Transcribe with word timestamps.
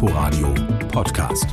Inforadio 0.00 0.54
Podcast. 0.92 1.48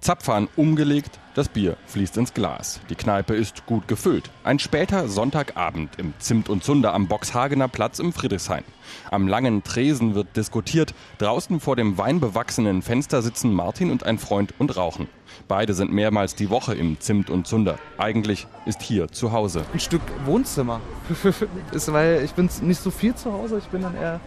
Zapfhahn 0.00 0.48
umgelegt, 0.56 1.20
das 1.36 1.48
Bier 1.48 1.76
fließt 1.86 2.16
ins 2.16 2.34
Glas. 2.34 2.80
Die 2.90 2.96
Kneipe 2.96 3.36
ist 3.36 3.66
gut 3.66 3.86
gefüllt. 3.86 4.28
Ein 4.42 4.58
später 4.58 5.06
Sonntagabend 5.06 5.96
im 5.96 6.14
Zimt 6.18 6.48
und 6.48 6.64
Zunder 6.64 6.92
am 6.92 7.06
Boxhagener 7.06 7.68
Platz 7.68 8.00
im 8.00 8.12
Friedrichshain. 8.12 8.64
Am 9.12 9.28
langen 9.28 9.62
Tresen 9.62 10.16
wird 10.16 10.36
diskutiert. 10.36 10.92
Draußen 11.18 11.60
vor 11.60 11.76
dem 11.76 11.98
weinbewachsenen 11.98 12.82
Fenster 12.82 13.22
sitzen 13.22 13.52
Martin 13.52 13.92
und 13.92 14.02
ein 14.02 14.18
Freund 14.18 14.54
und 14.58 14.76
rauchen. 14.76 15.06
Beide 15.46 15.72
sind 15.72 15.92
mehrmals 15.92 16.34
die 16.34 16.50
Woche 16.50 16.74
im 16.74 16.98
Zimt 16.98 17.30
und 17.30 17.46
Zunder. 17.46 17.78
Eigentlich 17.96 18.48
ist 18.66 18.82
hier 18.82 19.06
zu 19.06 19.30
Hause. 19.30 19.64
Ein 19.72 19.78
Stück 19.78 20.02
Wohnzimmer. 20.24 20.80
ist, 21.70 21.92
weil 21.92 22.24
ich 22.24 22.32
bin 22.32 22.50
nicht 22.62 22.82
so 22.82 22.90
viel 22.90 23.14
zu 23.14 23.32
Hause. 23.32 23.58
Ich 23.58 23.66
bin 23.66 23.82
dann 23.82 23.94
eher 23.94 24.18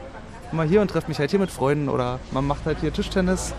mal 0.54 0.68
hier 0.68 0.82
und 0.82 0.90
treffe 0.90 1.08
mich 1.08 1.20
halt 1.20 1.32
hier 1.32 1.40
mit 1.40 1.52
Freunden 1.52 1.90
oder 1.90 2.20
man 2.32 2.46
macht 2.46 2.66
halt 2.66 2.80
hier 2.82 2.94
Tischtennis 2.94 3.54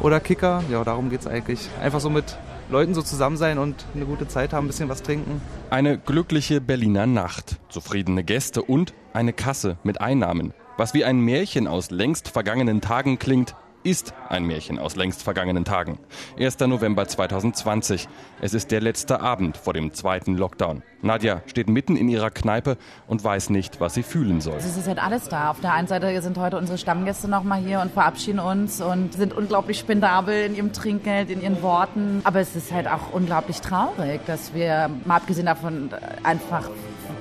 oder 0.00 0.20
Kicker. 0.20 0.62
Ja, 0.70 0.84
darum 0.84 1.10
geht 1.10 1.20
es 1.20 1.26
eigentlich. 1.26 1.68
Einfach 1.80 2.00
so 2.00 2.10
mit 2.10 2.38
Leuten 2.70 2.94
so 2.94 3.02
zusammen 3.02 3.36
sein 3.36 3.58
und 3.58 3.86
eine 3.94 4.04
gute 4.04 4.28
Zeit 4.28 4.52
haben, 4.52 4.66
ein 4.66 4.68
bisschen 4.68 4.88
was 4.88 5.02
trinken. 5.02 5.40
Eine 5.70 5.98
glückliche 5.98 6.60
Berliner 6.60 7.06
Nacht, 7.06 7.56
zufriedene 7.68 8.24
Gäste 8.24 8.62
und 8.62 8.92
eine 9.12 9.32
Kasse 9.32 9.78
mit 9.84 10.00
Einnahmen. 10.00 10.52
Was 10.76 10.94
wie 10.94 11.04
ein 11.04 11.20
Märchen 11.20 11.66
aus 11.66 11.90
längst 11.90 12.28
vergangenen 12.28 12.80
Tagen 12.80 13.18
klingt, 13.18 13.56
ist 13.82 14.14
ein 14.28 14.44
Märchen 14.44 14.78
aus 14.78 14.96
längst 14.96 15.22
vergangenen 15.22 15.64
Tagen. 15.64 15.98
1. 16.38 16.58
November 16.60 17.06
2020. 17.06 18.08
Es 18.40 18.54
ist 18.54 18.70
der 18.70 18.80
letzte 18.80 19.20
Abend 19.20 19.56
vor 19.56 19.72
dem 19.72 19.92
zweiten 19.94 20.36
Lockdown. 20.36 20.82
Nadja 21.00 21.42
steht 21.46 21.68
mitten 21.68 21.96
in 21.96 22.08
ihrer 22.08 22.30
Kneipe 22.30 22.76
und 23.06 23.22
weiß 23.22 23.50
nicht, 23.50 23.80
was 23.80 23.94
sie 23.94 24.02
fühlen 24.02 24.40
soll. 24.40 24.56
Es 24.56 24.76
ist 24.76 24.88
halt 24.88 25.02
alles 25.02 25.28
da. 25.28 25.50
Auf 25.50 25.60
der 25.60 25.72
einen 25.72 25.86
Seite 25.86 26.20
sind 26.22 26.36
heute 26.38 26.56
unsere 26.56 26.76
Stammgäste 26.76 27.28
nochmal 27.28 27.60
hier 27.60 27.80
und 27.80 27.92
verabschieden 27.92 28.40
uns 28.40 28.80
und 28.80 29.14
sind 29.14 29.32
unglaublich 29.32 29.78
spendabel 29.78 30.44
in 30.44 30.56
ihrem 30.56 30.72
Trinkgeld, 30.72 31.30
in 31.30 31.40
ihren 31.40 31.62
Worten. 31.62 32.20
Aber 32.24 32.40
es 32.40 32.56
ist 32.56 32.72
halt 32.72 32.88
auch 32.88 33.12
unglaublich 33.12 33.60
traurig, 33.60 34.20
dass 34.26 34.54
wir, 34.54 34.90
mal 35.04 35.16
abgesehen 35.16 35.46
davon, 35.46 35.90
einfach 36.24 36.68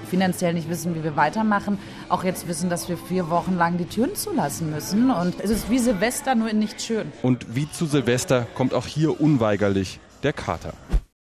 finanziell 0.07 0.53
nicht 0.53 0.69
wissen, 0.69 0.95
wie 0.95 1.03
wir 1.03 1.15
weitermachen, 1.15 1.77
auch 2.09 2.23
jetzt 2.23 2.47
wissen, 2.47 2.69
dass 2.69 2.89
wir 2.89 2.97
vier 2.97 3.29
Wochen 3.29 3.55
lang 3.55 3.77
die 3.77 3.85
Türen 3.85 4.15
zulassen 4.15 4.71
müssen. 4.71 5.11
Und 5.11 5.39
es 5.39 5.49
ist 5.49 5.69
wie 5.69 5.79
Silvester, 5.79 6.35
nur 6.35 6.49
in 6.49 6.59
nicht 6.59 6.81
schön. 6.81 7.11
Und 7.21 7.55
wie 7.55 7.69
zu 7.69 7.85
Silvester 7.85 8.47
kommt 8.55 8.73
auch 8.73 8.87
hier 8.87 9.19
unweigerlich 9.21 9.99
der 10.23 10.33
Kater. 10.33 10.73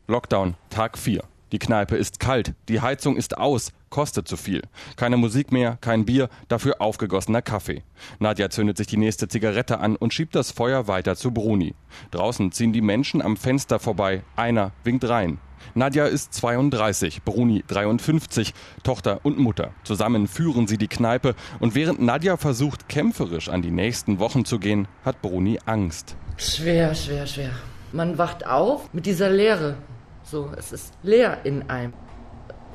Lockdown, 0.06 0.54
Tag 0.70 0.98
4. 0.98 1.22
Die 1.52 1.58
Kneipe 1.58 1.96
ist 1.96 2.18
kalt, 2.18 2.54
die 2.70 2.80
Heizung 2.80 3.14
ist 3.14 3.36
aus, 3.36 3.72
kostet 3.90 4.26
zu 4.26 4.38
viel. 4.38 4.62
Keine 4.96 5.18
Musik 5.18 5.52
mehr, 5.52 5.76
kein 5.82 6.06
Bier, 6.06 6.30
dafür 6.48 6.80
aufgegossener 6.80 7.42
Kaffee. 7.42 7.82
Nadja 8.18 8.48
zündet 8.48 8.78
sich 8.78 8.86
die 8.86 8.96
nächste 8.96 9.28
Zigarette 9.28 9.78
an 9.78 9.96
und 9.96 10.14
schiebt 10.14 10.34
das 10.34 10.50
Feuer 10.50 10.88
weiter 10.88 11.14
zu 11.14 11.30
Bruni. 11.30 11.74
Draußen 12.10 12.52
ziehen 12.52 12.72
die 12.72 12.80
Menschen 12.80 13.20
am 13.20 13.36
Fenster 13.36 13.78
vorbei, 13.78 14.22
einer 14.34 14.72
winkt 14.82 15.06
rein. 15.06 15.38
Nadja 15.74 16.06
ist 16.06 16.34
32, 16.34 17.22
Bruni 17.22 17.64
53, 17.66 18.54
Tochter 18.82 19.20
und 19.22 19.38
Mutter. 19.38 19.72
Zusammen 19.84 20.28
führen 20.28 20.66
sie 20.66 20.78
die 20.78 20.88
Kneipe 20.88 21.34
und 21.60 21.74
während 21.74 22.00
Nadja 22.00 22.36
versucht, 22.36 22.88
kämpferisch 22.88 23.48
an 23.48 23.62
die 23.62 23.70
nächsten 23.70 24.18
Wochen 24.18 24.44
zu 24.44 24.58
gehen, 24.58 24.88
hat 25.04 25.22
Bruni 25.22 25.58
Angst. 25.66 26.16
Schwer, 26.36 26.94
schwer, 26.94 27.26
schwer. 27.26 27.50
Man 27.92 28.18
wacht 28.18 28.46
auf 28.46 28.92
mit 28.92 29.06
dieser 29.06 29.30
Leere. 29.30 29.76
So, 30.24 30.50
es 30.56 30.72
ist 30.72 30.94
leer 31.02 31.38
in 31.44 31.68
einem. 31.68 31.92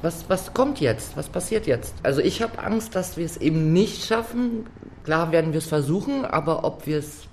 Was, 0.01 0.29
was 0.29 0.53
kommt 0.53 0.79
jetzt? 0.79 1.17
Was 1.17 1.27
passiert 1.27 1.65
jetzt? 1.65 1.95
Also 2.03 2.21
ich 2.21 2.41
habe 2.41 2.59
Angst, 2.59 2.93
dass 2.93 3.17
wir 3.17 3.25
es 3.25 3.37
eben 3.37 3.73
nicht 3.73 4.05
schaffen. 4.05 4.67
Klar 5.03 5.31
werden 5.31 5.53
wir 5.53 5.57
es 5.57 5.67
versuchen, 5.67 6.23
aber 6.23 6.63
ob 6.63 6.85
wir 6.85 6.99
es 6.99 7.27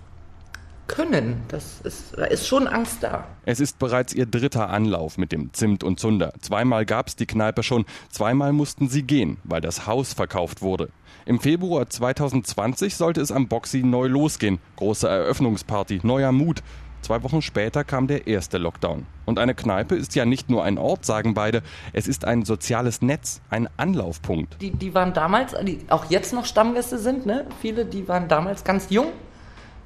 können. 0.86 1.42
Das 1.48 1.80
ist, 1.82 2.16
da 2.16 2.24
ist 2.24 2.46
schon 2.46 2.66
Angst 2.66 3.02
da. 3.02 3.26
Es 3.44 3.60
ist 3.60 3.78
bereits 3.78 4.14
ihr 4.14 4.26
dritter 4.26 4.70
Anlauf 4.70 5.18
mit 5.18 5.32
dem 5.32 5.52
Zimt 5.52 5.84
und 5.84 6.00
Zunder. 6.00 6.32
Zweimal 6.40 6.84
gab 6.86 7.08
es 7.08 7.16
die 7.16 7.26
Kneipe 7.26 7.62
schon, 7.62 7.84
zweimal 8.10 8.52
mussten 8.52 8.88
sie 8.88 9.02
gehen, 9.02 9.38
weil 9.44 9.60
das 9.60 9.86
Haus 9.86 10.12
verkauft 10.12 10.62
wurde. 10.62 10.90
Im 11.26 11.40
Februar 11.40 11.88
2020 11.88 12.96
sollte 12.96 13.20
es 13.20 13.32
am 13.32 13.48
Boxy 13.48 13.82
neu 13.82 14.08
losgehen. 14.08 14.58
Große 14.76 15.08
Eröffnungsparty, 15.08 16.00
neuer 16.02 16.32
Mut. 16.32 16.62
Zwei 17.00 17.22
Wochen 17.22 17.42
später 17.42 17.84
kam 17.84 18.06
der 18.06 18.26
erste 18.26 18.56
Lockdown. 18.56 19.06
Und 19.26 19.38
eine 19.38 19.54
Kneipe 19.54 19.94
ist 19.94 20.14
ja 20.14 20.24
nicht 20.24 20.48
nur 20.48 20.64
ein 20.64 20.78
Ort, 20.78 21.04
sagen 21.04 21.34
beide, 21.34 21.62
es 21.92 22.08
ist 22.08 22.24
ein 22.24 22.46
soziales 22.46 23.02
Netz, 23.02 23.42
ein 23.50 23.68
Anlaufpunkt. 23.76 24.56
Die, 24.62 24.70
die 24.70 24.94
waren 24.94 25.12
damals, 25.12 25.54
die 25.64 25.80
auch 25.90 26.06
jetzt 26.10 26.32
noch 26.32 26.46
Stammgäste 26.46 26.98
sind, 26.98 27.26
ne? 27.26 27.46
viele, 27.60 27.84
die 27.84 28.08
waren 28.08 28.28
damals 28.28 28.64
ganz 28.64 28.86
jung 28.88 29.08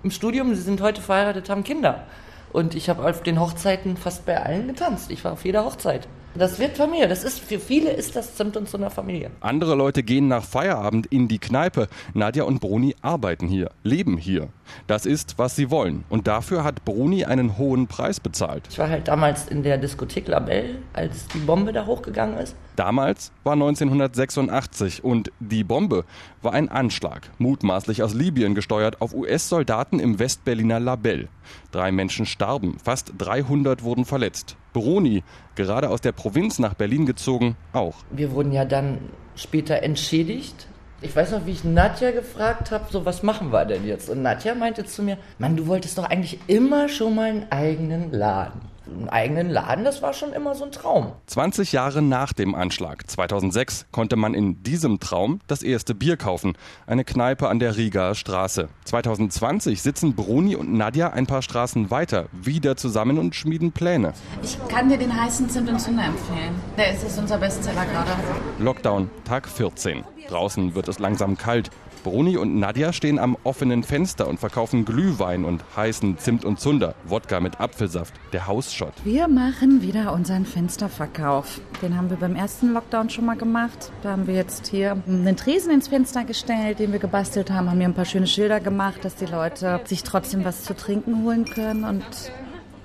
im 0.02 0.10
Studium, 0.10 0.54
sie 0.54 0.62
sind 0.62 0.80
heute 0.80 1.00
verheiratet, 1.00 1.50
haben 1.50 1.64
Kinder. 1.64 2.04
Und 2.52 2.74
ich 2.74 2.88
habe 2.88 3.08
auf 3.08 3.22
den 3.22 3.40
Hochzeiten 3.40 3.96
fast 3.96 4.24
bei 4.24 4.42
allen 4.42 4.68
getanzt. 4.68 5.10
Ich 5.10 5.24
war 5.24 5.32
auf 5.32 5.44
jeder 5.44 5.64
Hochzeit. 5.64 6.08
Das 6.34 6.58
wird 6.58 6.76
Familie. 6.76 7.08
Das 7.08 7.24
ist 7.24 7.40
für 7.40 7.58
viele 7.58 7.90
ist 7.90 8.14
das 8.14 8.36
Zimt 8.36 8.56
und 8.56 8.68
so 8.68 8.78
einer 8.78 8.90
Familie. 8.90 9.30
Andere 9.40 9.74
Leute 9.74 10.02
gehen 10.02 10.28
nach 10.28 10.44
Feierabend 10.44 11.06
in 11.06 11.26
die 11.26 11.38
Kneipe. 11.38 11.88
Nadja 12.14 12.44
und 12.44 12.60
Bruni 12.60 12.94
arbeiten 13.02 13.48
hier, 13.48 13.70
leben 13.82 14.16
hier. 14.16 14.48
Das 14.86 15.04
ist, 15.04 15.38
was 15.38 15.56
sie 15.56 15.70
wollen. 15.70 16.04
Und 16.08 16.26
dafür 16.26 16.64
hat 16.64 16.84
Bruni 16.84 17.24
einen 17.24 17.58
hohen 17.58 17.86
Preis 17.86 18.20
bezahlt. 18.20 18.64
Ich 18.70 18.78
war 18.78 18.88
halt 18.88 19.08
damals 19.08 19.48
in 19.48 19.62
der 19.62 19.78
Diskothek 19.78 20.28
Labelle, 20.28 20.76
als 20.92 21.26
die 21.28 21.38
Bombe 21.38 21.72
da 21.72 21.86
hochgegangen 21.86 22.38
ist. 22.38 22.54
Damals 22.78 23.32
war 23.42 23.54
1986 23.54 25.02
und 25.02 25.32
die 25.40 25.64
Bombe 25.64 26.04
war 26.42 26.52
ein 26.52 26.68
Anschlag, 26.68 27.28
mutmaßlich 27.38 28.04
aus 28.04 28.14
Libyen 28.14 28.54
gesteuert, 28.54 29.00
auf 29.02 29.14
US-Soldaten 29.14 29.98
im 29.98 30.20
Westberliner 30.20 30.78
Labelle. 30.78 31.26
Drei 31.72 31.90
Menschen 31.90 32.24
starben, 32.24 32.78
fast 32.78 33.14
300 33.18 33.82
wurden 33.82 34.04
verletzt. 34.04 34.54
Bruni, 34.72 35.24
gerade 35.56 35.90
aus 35.90 36.02
der 36.02 36.12
Provinz 36.12 36.60
nach 36.60 36.74
Berlin 36.74 37.04
gezogen, 37.04 37.56
auch. 37.72 37.96
Wir 38.12 38.30
wurden 38.30 38.52
ja 38.52 38.64
dann 38.64 38.98
später 39.34 39.82
entschädigt. 39.82 40.68
Ich 41.00 41.16
weiß 41.16 41.32
noch, 41.32 41.46
wie 41.46 41.52
ich 41.52 41.64
Nadja 41.64 42.12
gefragt 42.12 42.70
habe, 42.70 42.84
so 42.92 43.04
was 43.04 43.24
machen 43.24 43.50
wir 43.50 43.64
denn 43.64 43.88
jetzt? 43.88 44.08
Und 44.08 44.22
Nadja 44.22 44.54
meinte 44.54 44.84
zu 44.84 45.02
mir, 45.02 45.18
Mann, 45.40 45.56
du 45.56 45.66
wolltest 45.66 45.98
doch 45.98 46.04
eigentlich 46.04 46.38
immer 46.46 46.88
schon 46.88 47.16
mal 47.16 47.28
einen 47.28 47.50
eigenen 47.50 48.12
Laden 48.12 48.67
einen 48.98 49.08
eigenen 49.08 49.48
Laden, 49.48 49.84
das 49.84 50.02
war 50.02 50.12
schon 50.12 50.32
immer 50.32 50.54
so 50.54 50.64
ein 50.64 50.72
Traum. 50.72 51.12
20 51.26 51.72
Jahre 51.72 52.02
nach 52.02 52.32
dem 52.32 52.54
Anschlag, 52.54 53.08
2006, 53.08 53.86
konnte 53.92 54.16
man 54.16 54.34
in 54.34 54.62
diesem 54.62 55.00
Traum 55.00 55.40
das 55.46 55.62
erste 55.62 55.94
Bier 55.94 56.16
kaufen. 56.16 56.54
Eine 56.86 57.04
Kneipe 57.04 57.48
an 57.48 57.58
der 57.58 57.76
Rigaer 57.76 58.14
Straße. 58.14 58.68
2020 58.84 59.80
sitzen 59.82 60.14
Bruni 60.14 60.56
und 60.56 60.72
Nadja 60.72 61.10
ein 61.10 61.26
paar 61.26 61.42
Straßen 61.42 61.90
weiter, 61.90 62.26
wieder 62.32 62.76
zusammen 62.76 63.18
und 63.18 63.34
schmieden 63.34 63.72
Pläne. 63.72 64.12
Ich 64.42 64.58
kann 64.68 64.88
dir 64.88 64.98
den 64.98 65.14
heißen 65.14 65.48
Zimt 65.48 65.68
und 65.68 65.78
Zunder 65.78 66.04
empfehlen. 66.04 66.54
Der 66.76 66.92
ist 66.92 67.04
es 67.04 67.18
unser 67.18 67.38
Bestseller 67.38 67.84
gerade. 67.86 68.10
Lockdown, 68.58 69.10
Tag 69.24 69.48
14. 69.48 70.04
Draußen 70.28 70.74
wird 70.74 70.88
es 70.88 70.98
langsam 70.98 71.38
kalt. 71.38 71.70
Bruni 71.98 72.36
und 72.36 72.58
Nadja 72.58 72.92
stehen 72.92 73.18
am 73.18 73.36
offenen 73.44 73.82
Fenster 73.82 74.28
und 74.28 74.40
verkaufen 74.40 74.84
Glühwein 74.84 75.44
und 75.44 75.62
heißen 75.76 76.18
Zimt 76.18 76.44
und 76.44 76.60
Zunder, 76.60 76.94
Wodka 77.04 77.40
mit 77.40 77.60
Apfelsaft, 77.60 78.14
der 78.32 78.46
Hausschott. 78.46 78.92
Wir 79.04 79.28
machen 79.28 79.82
wieder 79.82 80.12
unseren 80.12 80.44
Fensterverkauf. 80.44 81.60
Den 81.82 81.96
haben 81.96 82.10
wir 82.10 82.16
beim 82.16 82.36
ersten 82.36 82.72
Lockdown 82.72 83.10
schon 83.10 83.26
mal 83.26 83.36
gemacht. 83.36 83.92
Da 84.02 84.10
haben 84.10 84.26
wir 84.26 84.34
jetzt 84.34 84.68
hier 84.68 84.96
einen 85.06 85.36
Tresen 85.36 85.70
ins 85.72 85.88
Fenster 85.88 86.24
gestellt, 86.24 86.78
den 86.78 86.92
wir 86.92 86.98
gebastelt 86.98 87.50
haben, 87.50 87.70
haben 87.70 87.78
hier 87.78 87.88
ein 87.88 87.94
paar 87.94 88.04
schöne 88.04 88.26
Schilder 88.26 88.60
gemacht, 88.60 89.04
dass 89.04 89.14
die 89.14 89.26
Leute 89.26 89.80
sich 89.84 90.02
trotzdem 90.02 90.44
was 90.44 90.64
zu 90.64 90.74
trinken 90.74 91.22
holen 91.22 91.44
können 91.44 91.84
und 91.84 92.04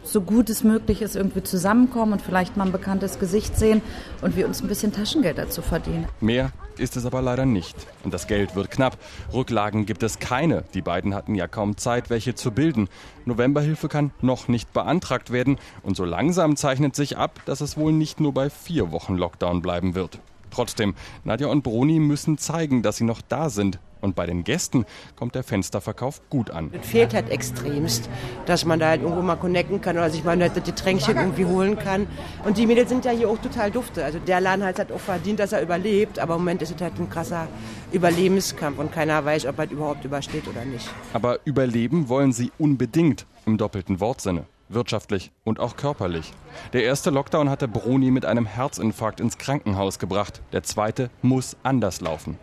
so 0.04 0.22
gut 0.22 0.50
es 0.50 0.64
möglich 0.64 1.02
ist, 1.02 1.16
irgendwie 1.16 1.44
zusammenkommen 1.44 2.14
und 2.14 2.22
vielleicht 2.22 2.58
mal 2.58 2.66
ein 2.66 2.72
bekanntes 2.72 3.20
Gesicht 3.20 3.58
sehen 3.58 3.82
und 4.22 4.36
wir 4.36 4.48
uns 4.48 4.62
ein 4.62 4.68
bisschen 4.68 4.92
Taschengeld 4.92 5.38
dazu 5.38 5.62
verdienen. 5.62 6.08
Mehr 6.20 6.52
ist 6.78 6.98
es 6.98 7.06
aber 7.06 7.22
leider 7.22 7.46
nicht. 7.46 7.76
Und 8.04 8.14
das 8.14 8.28
Geld 8.28 8.56
wird 8.56 8.72
knapp. 8.72 8.98
Rücklagen 9.34 9.86
gibt 9.86 10.04
es 10.04 10.20
keine. 10.20 10.64
Die 10.74 10.82
beiden 10.82 11.14
hatten 11.14 11.36
ja 11.36 11.48
kaum 11.48 11.78
Zeit, 11.78 12.10
welche 12.10 12.36
zu 12.36 12.52
bilden. 12.52 12.90
Novemberhilfe 13.26 13.88
kann 13.88 14.12
noch 14.22 14.48
nicht 14.48 14.74
beantragt 14.74 15.32
werden. 15.32 15.58
Und 15.84 15.96
so 15.96 16.06
langsam 16.06 16.56
zeichnet 16.56 16.96
sich 16.96 17.18
ab, 17.18 17.42
dass 17.46 17.62
es 17.62 17.78
wohl 17.78 17.94
nicht 17.94 18.20
nur 18.20 18.34
bei 18.34 18.50
vier 18.50 18.92
Wochen 18.92 19.16
Lockdown 19.16 19.62
bleiben 19.62 19.96
wird. 19.96 20.20
Trotzdem, 20.52 20.94
Nadja 21.24 21.48
und 21.48 21.64
Bruni 21.64 22.00
müssen 22.00 22.38
zeigen, 22.38 22.84
dass 22.84 22.98
sie 22.98 23.06
noch 23.06 23.22
da 23.22 23.50
sind. 23.50 23.80
Und 24.04 24.16
bei 24.16 24.26
den 24.26 24.44
Gästen 24.44 24.86
kommt 25.16 25.34
der 25.34 25.44
Fensterverkauf 25.44 26.22
gut 26.30 26.52
an. 26.52 26.72
Es 26.74 26.86
fehlt 26.86 27.14
halt 27.14 27.30
extremst, 27.30 28.10
dass 28.46 28.66
man 28.66 28.78
da 28.78 28.90
halt 28.90 29.02
irgendwo 29.02 29.22
mal 29.22 29.38
connecten 29.38 29.80
kann 29.80 29.96
oder 29.96 30.10
sich 30.10 30.26
mal 30.26 30.38
das 30.38 30.52
Getränkchen 30.62 31.16
irgendwie 31.16 31.46
holen 31.46 31.80
kann. 31.80 32.08
Und 32.44 32.58
die 32.58 32.68
Mädels 32.68 32.90
sind 32.90 33.06
ja 33.06 33.12
hier 33.12 33.30
auch 33.30 33.38
total 33.38 33.72
dufte. 33.72 34.04
Also 34.04 34.20
der 34.20 34.42
Laden 34.42 34.66
hat 34.66 34.92
auch 34.92 35.00
verdient, 35.00 35.40
dass 35.40 35.54
er 35.54 35.62
überlebt. 35.62 36.20
Aber 36.20 36.36
im 36.36 36.42
Moment 36.42 36.62
ist 36.62 36.76
es 36.76 36.82
halt 36.82 37.00
ein 37.00 37.10
krasser 37.10 37.48
Überlebenskampf 37.94 38.78
und 38.78 38.92
keiner 38.92 39.24
weiß, 39.24 39.46
ob 39.46 39.58
er 39.58 39.72
überhaupt 39.72 40.04
übersteht 40.04 40.50
oder 40.50 40.66
nicht. 40.66 40.90
Aber 41.14 41.40
überleben 41.46 42.10
wollen 42.10 42.34
sie 42.34 42.52
unbedingt 42.58 43.26
im 43.46 43.58
doppelten 43.58 44.02
Wortsinne. 44.02 44.46
Wirtschaftlich 44.70 45.32
und 45.44 45.60
auch 45.60 45.76
körperlich. 45.76 46.32
Der 46.74 46.84
erste 46.84 47.10
Lockdown 47.10 47.50
hatte 47.50 47.68
Bruni 47.68 48.12
mit 48.12 48.26
einem 48.26 48.46
Herzinfarkt 48.46 49.20
ins 49.20 49.38
Krankenhaus 49.38 50.00
gebracht. 50.00 50.42
Der 50.52 50.64
zweite 50.64 51.10
muss 51.22 51.58
anders 51.64 52.02
laufen. 52.02 52.38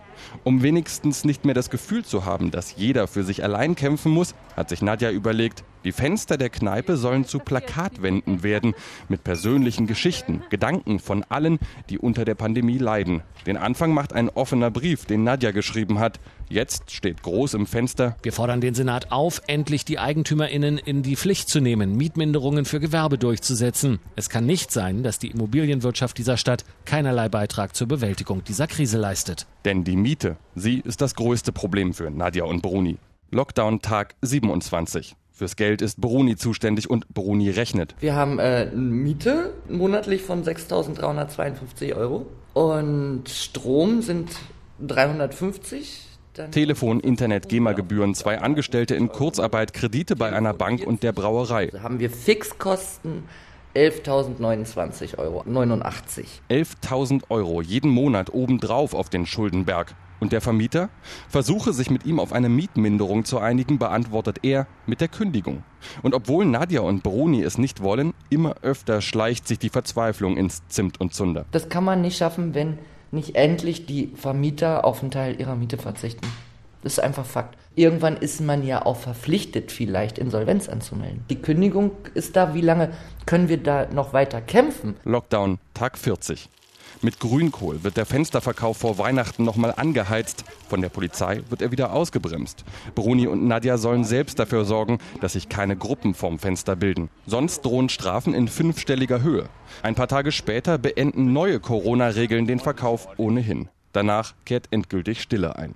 Um 0.45 0.63
wenigstens 0.63 1.25
nicht 1.25 1.45
mehr 1.45 1.55
das 1.55 1.71
Gefühl 1.71 2.05
zu 2.05 2.25
haben, 2.25 2.51
dass 2.51 2.77
jeder 2.77 3.09
für 3.09 3.25
sich 3.25 3.43
allein 3.43 3.75
kämpfen 3.75 4.13
muss, 4.13 4.35
hat 4.57 4.69
sich 4.69 4.83
Nadja 4.83 5.11
überlegt, 5.11 5.65
die 5.85 5.93
Fenster 5.93 6.37
der 6.37 6.51
Kneipe 6.51 6.97
sollen 6.97 7.25
zu 7.25 7.39
Plakatwänden 7.39 8.43
werden, 8.43 8.75
mit 9.09 9.25
persönlichen 9.25 9.87
Geschichten, 9.87 10.43
Gedanken 10.51 10.99
von 10.99 11.25
allen, 11.29 11.59
die 11.89 11.99
unter 11.99 12.25
der 12.25 12.35
Pandemie 12.35 12.79
leiden. 12.79 13.23
Den 13.47 13.57
Anfang 13.57 13.93
macht 13.93 14.13
ein 14.13 14.29
offener 14.29 14.71
Brief, 14.71 15.07
den 15.07 15.25
Nadja 15.25 15.51
geschrieben 15.51 15.99
hat. 15.99 16.21
Jetzt 16.49 16.91
steht 16.91 17.23
groß 17.23 17.55
im 17.55 17.67
Fenster. 17.67 18.17
Wir 18.23 18.33
fordern 18.33 18.61
den 18.61 18.75
Senat 18.75 19.13
auf, 19.13 19.41
endlich 19.47 19.85
die 19.85 19.99
EigentümerInnen 19.99 20.79
in 20.79 21.03
die 21.03 21.17
Pflicht 21.17 21.49
zu 21.49 21.61
nehmen, 21.61 21.97
Mietminderungen 21.97 22.65
für 22.65 22.81
Gewerbe 22.81 23.19
durchzusetzen. 23.19 24.01
Es 24.17 24.29
kann 24.29 24.47
nicht 24.47 24.73
sein, 24.73 25.03
dass 25.03 25.19
die 25.19 25.31
Immobilienwirtschaft 25.31 26.19
dieser 26.19 26.37
Stadt 26.37 26.65
keinerlei 26.85 27.29
Beitrag 27.29 27.75
zur 27.75 27.87
Bewältigung 27.87 28.45
dieser 28.45 28.67
Krise 28.67 28.99
leistet. 28.99 29.47
Denn 29.65 29.85
die 29.85 29.97
Miete, 29.97 30.37
sie 30.55 30.81
ist 30.81 31.01
das 31.01 31.15
größte 31.15 31.53
Problem 31.53 31.95
für 31.95 32.11
Nadja 32.11 32.45
und 32.45 32.63
Bruni. 32.63 32.99
Lockdown 33.31 33.81
Tag 33.81 34.17
27. 34.23 35.15
Fürs 35.41 35.57
Geld 35.57 35.81
ist 35.81 35.99
Bruni 35.99 36.37
zuständig 36.37 36.91
und 36.91 37.09
Bruni 37.15 37.49
rechnet. 37.49 37.95
Wir 37.99 38.15
haben 38.15 38.39
äh, 38.39 38.67
Miete 38.67 39.55
monatlich 39.71 40.21
von 40.21 40.45
6.352 40.45 41.97
Euro 41.97 42.27
und 42.53 43.23
Strom 43.27 44.03
sind 44.03 44.33
350. 44.87 46.09
Dann 46.35 46.53
Telefon, 46.53 47.01
Internet, 47.01 47.49
GEMA-Gebühren, 47.49 48.15
zwei 48.15 48.39
Angestellte 48.39 48.95
in 48.97 49.09
Kurzarbeit, 49.09 49.73
Kredite 49.73 50.15
bei 50.15 50.31
einer 50.31 50.53
Bank 50.53 50.87
und 50.87 51.03
der 51.03 51.13
Brauerei. 51.13 51.69
haben 51.83 52.01
wir 52.01 52.11
Fixkosten 52.11 53.23
11.029 53.75 55.17
Euro 55.17 55.43
89. 55.47 56.43
11.000 56.51 57.23
Euro 57.31 57.63
jeden 57.63 57.91
Monat 57.91 58.35
obendrauf 58.35 58.93
auf 58.93 59.09
den 59.09 59.25
Schuldenberg. 59.25 59.95
Und 60.21 60.33
der 60.33 60.41
Vermieter? 60.41 60.91
Versuche 61.29 61.73
sich 61.73 61.91
mit 61.91 62.07
ihm 62.07 62.21
auf 62.21 62.33
eine 62.33 62.49
Mietminderung 62.49 63.25
zu 63.25 63.39
einigen, 63.39 63.79
beantwortet 63.79 64.39
er 64.43 64.67
mit 64.87 65.01
der 65.01 65.09
Kündigung. 65.09 65.65
Und 66.03 66.15
obwohl 66.15 66.45
Nadja 66.45 66.83
und 66.83 67.03
Bruni 67.03 67.43
es 67.43 67.59
nicht 67.59 67.83
wollen, 67.83 68.13
immer 68.29 68.57
öfter 68.63 69.01
schleicht 69.01 69.49
sich 69.49 69.59
die 69.59 69.71
Verzweiflung 69.71 70.37
ins 70.37 70.63
Zimt 70.69 71.01
und 71.01 71.15
Zunder. 71.15 71.47
Das 71.51 71.69
kann 71.71 71.85
man 71.85 72.03
nicht 72.03 72.19
schaffen, 72.19 72.55
wenn 72.55 72.79
nicht 73.11 73.35
endlich 73.35 73.87
die 73.87 74.13
Vermieter 74.15 74.85
auf 74.85 75.01
einen 75.01 75.11
Teil 75.11 75.41
ihrer 75.41 75.57
Miete 75.57 75.79
verzichten. 75.79 76.27
Das 76.83 76.95
ist 76.95 77.01
einfach 77.01 77.27
Fakt. 77.27 77.57
Irgendwann 77.75 78.17
ist 78.17 78.41
man 78.41 78.67
ja 78.67 78.85
auch 78.85 78.97
verpflichtet, 78.97 79.71
vielleicht 79.71 80.19
Insolvenz 80.19 80.69
anzumelden. 80.69 81.25
Die 81.31 81.41
Kündigung 81.41 81.93
ist 82.15 82.37
da. 82.37 82.55
Wie 82.55 82.63
lange 82.63 82.93
können 83.27 83.49
wir 83.49 83.59
da 83.59 83.87
noch 83.93 84.13
weiter 84.13 84.41
kämpfen? 84.41 84.97
Lockdown, 85.05 85.59
Tag 85.75 85.99
40. 85.99 86.49
Mit 87.03 87.21
Grünkohl 87.21 87.83
wird 87.83 87.97
der 87.97 88.07
Fensterverkauf 88.07 88.79
vor 88.79 88.99
Weihnachten 88.99 89.45
nochmal 89.45 89.75
angeheizt. 89.77 90.45
Von 90.69 90.83
der 90.83 90.89
Polizei 90.89 91.43
wird 91.49 91.63
er 91.63 91.71
wieder 91.71 91.93
ausgebremst. 91.93 92.65
Bruni 92.95 93.27
und 93.27 93.47
Nadja 93.47 93.79
sollen 93.79 94.05
selbst 94.05 94.39
dafür 94.39 94.65
sorgen, 94.65 94.99
dass 95.21 95.33
sich 95.33 95.49
keine 95.49 95.77
Gruppen 95.77 96.15
vorm 96.15 96.39
Fenster 96.39 96.77
bilden. 96.77 97.09
Sonst 97.27 97.63
drohen 97.63 97.89
Strafen 97.89 98.35
in 98.35 98.49
fünfstelliger 98.49 99.23
Höhe. 99.23 99.49
Ein 99.83 99.95
paar 99.95 100.09
Tage 100.09 100.33
später 100.33 100.79
beenden 100.79 101.33
neue 101.33 101.61
Corona-Regeln 101.61 102.47
den 102.47 102.61
Verkauf 102.61 103.09
ohnehin. 103.17 103.69
Danach 103.93 104.35
kehrt 104.45 104.69
endgültig 104.71 105.21
Stille 105.21 105.57
ein. 105.57 105.75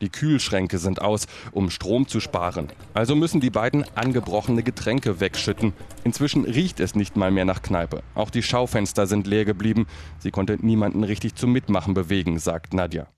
Die 0.00 0.10
Kühlschränke 0.10 0.78
sind 0.78 1.02
aus, 1.02 1.26
um 1.52 1.70
Strom 1.70 2.06
zu 2.06 2.20
sparen. 2.20 2.68
Also 2.94 3.16
müssen 3.16 3.40
die 3.40 3.50
beiden 3.50 3.84
angebrochene 3.96 4.62
Getränke 4.62 5.20
wegschütten. 5.20 5.72
Inzwischen 6.04 6.44
riecht 6.44 6.80
es 6.80 6.94
nicht 6.94 7.16
mal 7.16 7.30
mehr 7.30 7.44
nach 7.44 7.62
Kneipe. 7.62 8.02
Auch 8.14 8.30
die 8.30 8.42
Schaufenster 8.42 9.06
sind 9.06 9.26
leer 9.26 9.44
geblieben. 9.44 9.86
Sie 10.18 10.30
konnte 10.30 10.56
niemanden 10.64 11.02
richtig 11.02 11.34
zum 11.34 11.52
Mitmachen 11.52 11.94
bewegen, 11.94 12.38
sagt 12.38 12.74
Nadja. 12.74 13.08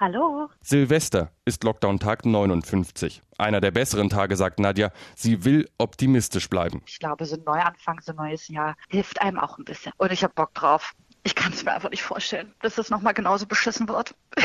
Hallo. 0.00 0.48
Silvester 0.62 1.30
ist 1.44 1.62
Lockdown-Tag 1.62 2.24
59. 2.24 3.20
Einer 3.36 3.60
der 3.60 3.70
besseren 3.70 4.08
Tage, 4.08 4.34
sagt 4.34 4.58
Nadja. 4.58 4.92
Sie 5.14 5.44
will 5.44 5.68
optimistisch 5.76 6.48
bleiben. 6.48 6.80
Ich 6.86 6.98
glaube, 6.98 7.26
so 7.26 7.36
ein 7.36 7.44
Neuanfang, 7.44 8.00
so 8.00 8.12
ein 8.12 8.16
neues 8.16 8.48
Jahr 8.48 8.76
hilft 8.88 9.20
einem 9.20 9.38
auch 9.38 9.58
ein 9.58 9.66
bisschen. 9.66 9.92
Und 9.98 10.10
ich 10.10 10.22
habe 10.24 10.32
Bock 10.34 10.54
drauf. 10.54 10.94
Ich 11.22 11.34
kann 11.34 11.52
es 11.52 11.64
mir 11.64 11.72
einfach 11.72 11.90
nicht 11.90 12.02
vorstellen, 12.02 12.52
dass 12.62 12.76
das 12.76 12.88
nochmal 12.88 13.12
genauso 13.12 13.46
beschissen 13.46 13.88
wird. 13.88 14.14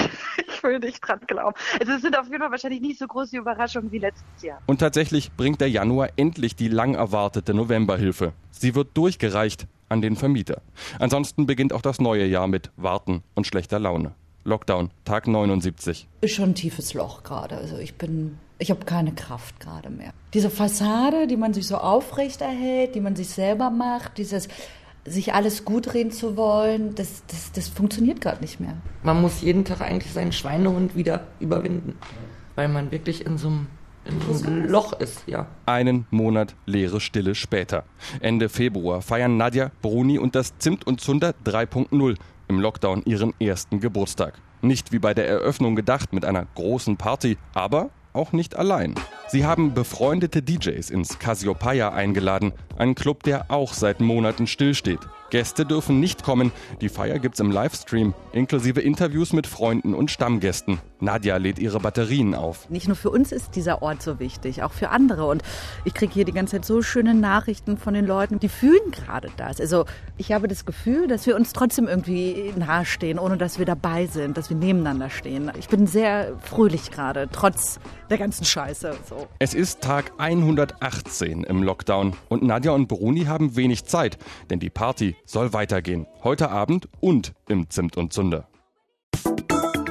ich 0.48 0.64
will 0.64 0.80
nicht 0.80 1.00
dran 1.00 1.22
glauben. 1.26 1.56
Also 1.80 1.94
es 1.94 2.02
sind 2.02 2.18
auf 2.18 2.26
jeden 2.26 2.40
Fall 2.40 2.52
wahrscheinlich 2.52 2.82
nicht 2.82 3.00
so 3.00 3.08
große 3.08 3.38
Überraschungen 3.38 3.92
wie 3.92 4.00
letztes 4.00 4.42
Jahr. 4.42 4.62
Und 4.66 4.80
tatsächlich 4.80 5.32
bringt 5.32 5.62
der 5.62 5.70
Januar 5.70 6.10
endlich 6.18 6.56
die 6.56 6.68
lang 6.68 6.96
erwartete 6.96 7.54
Novemberhilfe. 7.54 8.34
Sie 8.52 8.76
wird 8.76 8.98
durchgereicht 8.98 9.68
an 9.88 10.02
den 10.02 10.16
Vermieter. 10.16 10.62
Ansonsten 11.00 11.46
beginnt 11.46 11.72
auch 11.72 11.82
das 11.82 12.00
neue 12.00 12.26
Jahr 12.26 12.48
mit 12.48 12.72
Warten 12.76 13.24
und 13.36 13.48
schlechter 13.48 13.80
Laune. 13.80 14.14
Lockdown, 14.44 14.92
Tag 15.06 15.28
79. 15.28 16.08
Ist 16.22 16.36
schon 16.36 16.52
ein 16.52 16.56
tiefes 16.56 16.94
Loch 16.94 17.24
gerade. 17.24 17.56
Also 17.56 17.78
ich 17.78 17.96
bin, 17.96 18.38
ich 18.60 18.70
habe 18.70 18.86
keine 18.86 19.12
Kraft 19.14 19.60
gerade 19.60 19.90
mehr. 19.90 20.14
Diese 20.34 20.52
Fassade, 20.52 21.26
die 21.28 21.38
man 21.38 21.54
sich 21.54 21.68
so 21.68 21.78
aufrecht 21.78 22.42
erhält, 22.42 22.94
die 22.94 23.02
man 23.02 23.16
sich 23.16 23.30
selber 23.30 23.72
macht, 23.72 24.18
dieses 24.20 24.48
sich 25.06 25.34
alles 25.34 25.66
gut 25.66 25.94
reden 25.94 26.12
zu 26.12 26.36
wollen, 26.36 26.96
das, 26.96 27.24
das, 27.28 27.52
das 27.52 27.68
funktioniert 27.68 28.22
gerade 28.22 28.42
nicht 28.42 28.60
mehr. 28.60 28.76
Man 29.04 29.22
muss 29.22 29.42
jeden 29.42 29.64
Tag 29.64 29.82
eigentlich 29.82 30.12
seinen 30.12 30.32
Schweinehund 30.32 30.96
wieder 30.96 31.28
überwinden, 31.40 31.96
weil 32.56 32.68
man 32.68 32.92
wirklich 32.92 33.26
in 33.26 33.38
so 33.38 33.48
einem 33.48 33.68
in 34.06 34.22
so 34.22 34.46
einem 34.46 34.68
Loch 34.68 34.94
ist, 34.94 35.24
ja. 35.26 35.48
Einen 35.66 36.06
Monat 36.12 36.56
leere 36.68 37.02
Stille 37.02 37.34
später. 37.34 37.86
Ende 38.20 38.50
Februar 38.50 39.02
feiern 39.02 39.36
Nadja, 39.38 39.72
Bruni 39.82 40.20
und 40.20 40.36
das 40.36 40.58
Zimt 40.60 40.86
und 40.86 41.02
Zunder 41.02 41.34
3.0 41.44 42.16
im 42.48 42.60
Lockdown 42.60 43.02
ihren 43.06 43.34
ersten 43.40 43.80
Geburtstag. 43.80 44.40
Nicht 44.62 44.92
wie 44.92 45.00
bei 45.00 45.16
der 45.16 45.28
Eröffnung 45.28 45.76
gedacht 45.76 46.14
mit 46.14 46.24
einer 46.24 46.46
großen 46.54 46.98
Party, 46.98 47.38
aber 47.56 47.90
auch 48.14 48.32
nicht 48.32 48.56
allein. 48.56 48.96
Sie 49.28 49.44
haben 49.44 49.74
befreundete 49.74 50.44
DJs 50.44 50.92
ins 50.92 51.18
Cassiopeia 51.18 51.90
eingeladen, 51.90 52.54
ein 52.78 52.94
Club, 52.94 53.24
der 53.24 53.50
auch 53.50 53.74
seit 53.74 54.00
Monaten 54.00 54.46
stillsteht. 54.46 55.00
Gäste 55.32 55.66
dürfen 55.66 56.00
nicht 56.00 56.24
kommen, 56.24 56.52
die 56.80 56.90
Feier 56.90 57.18
gibt's 57.18 57.40
im 57.40 57.50
Livestream, 57.50 58.14
inklusive 58.34 58.82
Interviews 58.82 59.34
mit 59.34 59.48
Freunden 59.48 59.96
und 59.96 60.12
Stammgästen. 60.12 60.80
Nadja 61.06 61.38
lädt 61.38 61.60
ihre 61.60 61.80
Batterien 61.80 62.36
auf. 62.36 62.70
Nicht 62.70 62.88
nur 62.88 62.98
für 62.98 63.10
uns 63.10 63.32
ist 63.32 63.56
dieser 63.56 63.82
Ort 63.82 64.02
so 64.02 64.20
wichtig, 64.20 64.64
auch 64.64 64.74
für 64.74 64.90
andere. 64.90 65.26
Und 65.26 65.44
ich 65.86 65.94
kriege 65.94 66.14
hier 66.14 66.26
die 66.26 66.34
ganze 66.34 66.58
Zeit 66.58 66.66
so 66.66 66.82
schöne 66.82 67.14
Nachrichten 67.14 67.78
von 67.78 67.94
den 67.94 68.06
Leuten, 68.06 68.40
die 68.40 68.50
fühlen 68.50 68.92
gerade 68.92 69.30
das. 69.38 69.62
Also 69.62 69.86
ich 70.18 70.34
habe 70.34 70.48
das 70.48 70.66
Gefühl, 70.66 71.08
dass 71.08 71.26
wir 71.26 71.36
uns 71.36 71.54
trotzdem 71.54 71.88
irgendwie 71.88 72.54
nahestehen, 72.58 73.20
ohne 73.20 73.38
dass 73.38 73.60
wir 73.60 73.66
dabei 73.66 74.08
sind, 74.08 74.38
dass 74.38 74.50
wir 74.50 74.58
nebeneinander 74.58 75.10
stehen. 75.10 75.52
Ich 75.58 75.70
bin 75.70 75.88
sehr 75.88 76.34
fröhlich 76.42 76.92
gerade, 76.92 77.30
trotz 77.32 77.80
der 78.10 78.18
ganzen 78.18 78.44
Scheiße. 78.44 78.96
So. 79.08 79.28
Es 79.40 79.54
ist 79.54 79.82
Tag 79.82 80.12
118 80.18 81.44
im 81.44 81.64
Lockdown 81.64 82.14
und 82.30 82.44
Nadja 82.44 82.72
und 82.72 82.88
Bruni 82.88 83.26
haben 83.26 83.56
wenig 83.56 83.86
Zeit, 83.86 84.18
denn 84.50 84.60
die 84.60 84.70
Party 84.70 85.16
soll 85.26 85.54
weitergehen. 85.54 86.08
Heute 86.24 86.50
Abend 86.50 86.90
und 87.00 87.34
im 87.48 87.70
Zimt 87.70 87.96
und 87.98 88.12
Zunder. 88.12 88.48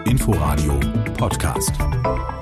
Inforadio 0.07 0.79
Podcast. 1.17 2.34